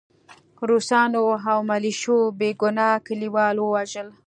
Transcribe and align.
روسانو 0.69 1.21
او 1.53 1.57
ملیشو 1.69 2.17
بې 2.39 2.49
ګناه 2.61 3.03
کلیوال 3.07 3.55
ووژل 3.59 4.07